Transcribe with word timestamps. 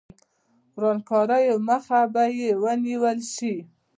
ورانکاریو 0.77 1.55
مخه 1.67 2.01
به 2.13 2.23
یې 2.37 2.49
ونیول 2.61 3.19
شي. 3.35 3.55